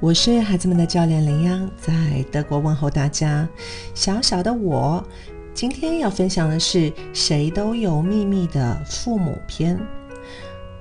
[0.00, 3.46] 我是孩子们的教练林央，在德国问候大家。
[3.94, 5.06] 小小的我，
[5.52, 9.78] 今天要分享的是《谁都有秘密》的父母篇。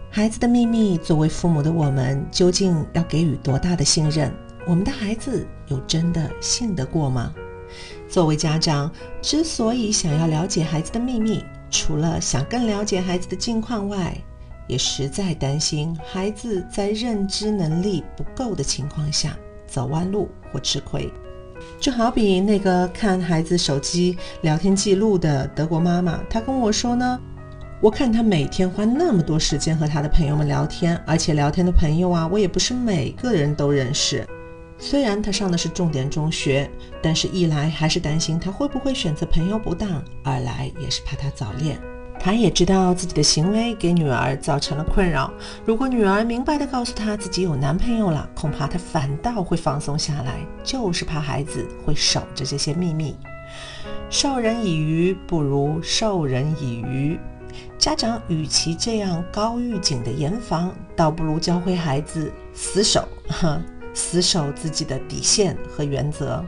[0.10, 4.32] 孩子的秘密，作为父母的我们，究竟要给予多大的信任？
[4.66, 7.34] 我们的孩子有真的信得过吗？
[8.08, 8.90] 作为家长，
[9.22, 14.18] 之所以想要了解孩子的秘密，除了想更了解孩子的近况外，
[14.70, 19.36] 也实在担心孩子在认知能力不够的情况下
[19.68, 21.12] 走弯路或吃亏。
[21.78, 27.20] 就好比那个看孩子手机聊天记录的德国妈妈，她跟我说呢
[27.82, 34.26] ：“我看他每天花那么多时间和他的朋友们聊天，而且聊天的朋友啊，我也不是每个人都认识。
[34.78, 36.70] 虽然他上的是重点中学，
[37.02, 41.78] 但是一来还是担心他会不会选择朋友不当，二来也是怕他早恋。”
[42.20, 45.32] 他也知道自己的行为给女儿造成了困扰。
[45.66, 53.16] 如果女儿明白地告诉他自己有男朋友了，恐怕他反倒会放松下来，就是怕孩子会守着这些秘密。
[54.10, 57.18] 授人以鱼不如授人以渔。
[57.78, 63.60] 家长与其这样高预警的严防，倒不如教会孩子死守，哈
[63.94, 66.44] 死守自己的底线和原则。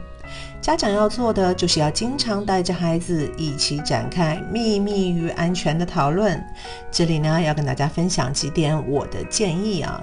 [0.60, 6.42] 家长要做的，就是要经常带着孩子一起展开秘密与安全的讨论。
[6.90, 10.00] 这里呢，要跟大家分享几点我的建议啊。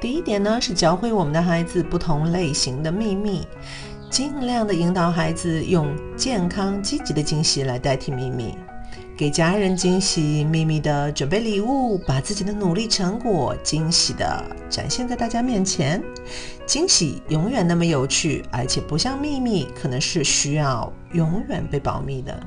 [0.00, 3.46] 第一点呢，是教会我们的孩子不同类型的秘密，
[4.08, 8.56] 尽量的引导孩子用健康积极的惊喜来代替秘密。
[9.16, 16.02] 给家人惊喜，秘密的准备礼物，把自己的努力成果惊喜的展现在大家面前。
[16.66, 22.38] 惊喜永远那么有趣，而且不像秘密，可能是需要永远被保密的。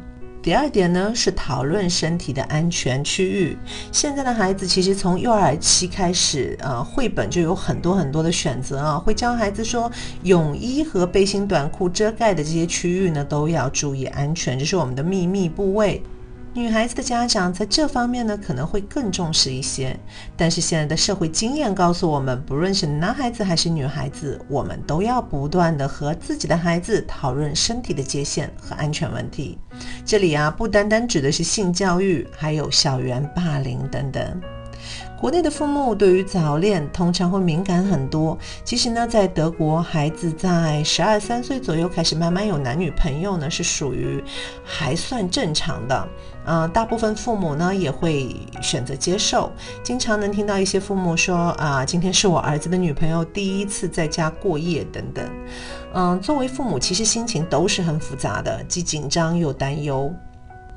[0.44, 3.58] 第二点呢，是讨论身体的安全区域。
[3.92, 16.04] 现在的孩子其实从幼儿期开始，呃，绘本就有很多很多的选择啊，会教孩子说，泳衣和背心短裤遮盖的这些区域呢，都要注意安全，这是我们的秘密部位。
[16.52, 19.96] 女孩子的家长在这方面呢，可能会更重视一些。
[20.36, 29.58] 但是现在的社会经验告诉我们，不论是男孩子还是女孩子，我们都要不断的和自己的孩子讨论身体的界限和安全问题。
[30.04, 34.42] 这里啊，不单单指的是性教育，还有校园霸凌等等。
[35.20, 38.38] 国内的父母对于早恋通常会敏感很多。
[38.64, 44.24] 其实呢，在德国，孩子在十二三岁左右开始慢慢有男女朋友呢，是属于
[44.64, 46.08] 还算正常的。
[46.46, 49.52] 嗯，大部分父母呢也会选择接受。
[49.84, 55.30] 经常能听到一些父母说：“啊，今天是我儿子的女朋友第一次在家过夜。”等等。
[55.94, 60.14] 嗯，作为父母，其实心情都是很复杂的，既紧张又担忧。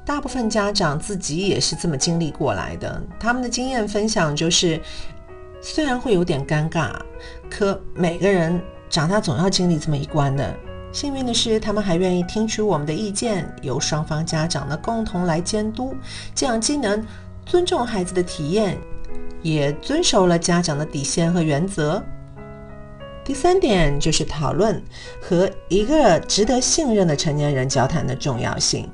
[0.04, 4.80] 大部分家长自己也是这么经历过来的，他们的经验分享就是，
[5.60, 6.90] 虽然会有点尴尬，
[7.48, 8.60] 可每个人
[8.90, 10.54] 长大总要经历这么一关的。
[10.90, 15.94] 幸运的是，他们还愿意听取我们的意见，由双方家长呢共同来监督，
[16.34, 17.02] 这样既能
[17.46, 18.76] 尊重孩子的体验，
[19.40, 22.02] 也遵守了家长的底线和原则。
[23.24, 24.82] 第三点就是讨论
[25.20, 28.90] 和一个值得信任的成年人交谈的重要性。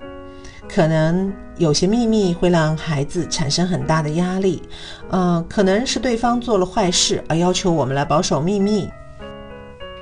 [0.69, 4.63] 可能有些秘密会让孩子产生很大的压力，
[5.11, 8.89] 嗯，可能是对方做了坏事而要求我们来保守秘密。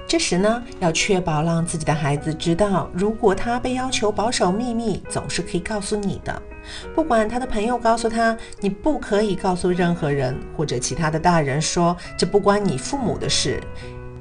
[0.09, 6.43] 这时呢，要确保让自己的孩子知道，如果他被要求保守秘密，总是可以告诉你的。
[6.94, 13.60] 不管他的朋友告诉他你不可以告诉任何人，或者其他的大人说这不关你父母的事，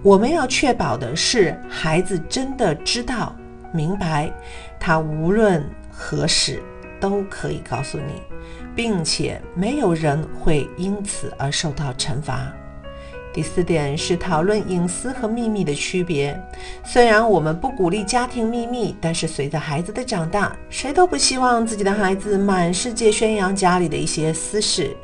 [0.01, 3.35] 我们要确保的是孩子真的知道、
[3.73, 4.31] 明白，
[4.79, 5.63] 他无论。
[5.97, 6.61] 何时
[6.99, 8.21] 都可以告诉你，
[8.75, 12.51] 并且没有人会因此而受到惩罚。
[13.35, 16.41] 第四点是讨论隐私和秘密的区别。
[16.85, 24.95] 虽然我们不鼓励家庭秘密，但是随着孩子的长大，谁都不希望自己的孩子满世界宣扬家里的一些私事。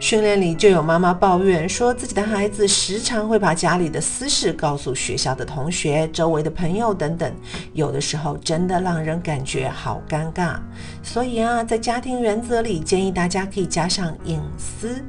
[0.00, 7.32] 训练里就有妈妈抱怨说，自己的孩子时常会把家里的私事告诉学校的同学、周围的朋友等等，
[7.72, 10.56] 有的时候真的让人感觉好尴尬。
[11.04, 15.02] 所以啊，在家庭原则里，建议大家可以加上隐私。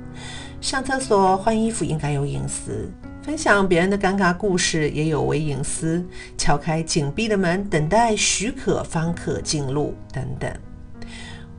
[0.67, 2.91] 上厕所、换衣服应该有隐私，
[3.21, 6.05] 分享别人的尴尬故事也有违隐私，
[6.37, 10.51] 敲开紧闭的门，等待许可方可进入等等。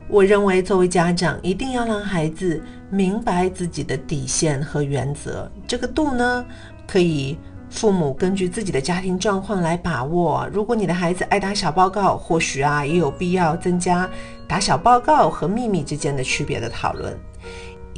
[0.07, 2.61] 我认为，作为家长，一定要让孩子
[2.91, 5.51] 明白自己的底线和原则。
[5.67, 6.45] 这个度呢，
[6.85, 7.35] 可以
[7.67, 10.47] 父母根据自己的家庭状况来把握。
[10.53, 14.07] 如果你的孩子爱打小报告，或许啊，也有必要增加
[14.47, 17.19] 打小报告和秘密之间的区别的讨论。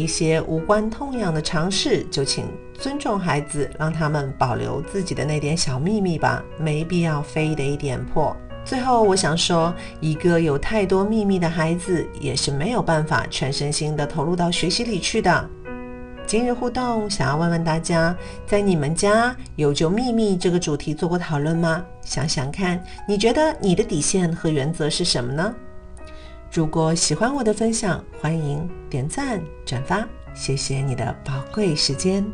[0.02, 8.36] 一些无关痛痒的尝试，就请尊重孩子，让他们保留自己的那点小秘密吧，没必要非得点破。
[8.66, 15.50] 最后，我想说，一个有太多秘密的孩子，也是没有办法全身心的投入到学习里去的。
[16.26, 18.16] 今日互动，想要问问大家，
[18.48, 21.84] 在你们家有就秘密这个主题做过讨论吗？
[22.02, 25.54] 想想看，你觉得你的底线和原则是什么呢？
[26.54, 32.26] 如果喜欢我的分享，欢迎点赞转发，谢谢你的宝贵时间。